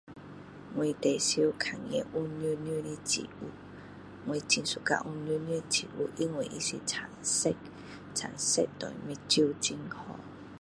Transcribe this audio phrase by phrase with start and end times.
[0.77, 3.21] 我最多看的有叶叶的树，
[4.25, 5.85] 我很喜欢有叶叶的树
[6.17, 7.53] 因为它是青色，
[8.11, 10.19] 青色对眼睛很好